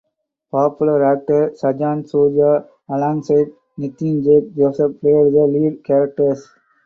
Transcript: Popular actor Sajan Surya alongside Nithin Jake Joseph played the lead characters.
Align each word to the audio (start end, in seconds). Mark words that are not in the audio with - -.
Popular 0.49 1.05
actor 1.13 1.51
Sajan 1.59 2.07
Surya 2.09 2.65
alongside 2.89 3.51
Nithin 3.77 4.23
Jake 4.23 4.55
Joseph 4.55 4.99
played 4.99 5.31
the 5.31 5.45
lead 5.45 5.83
characters. 5.83 6.49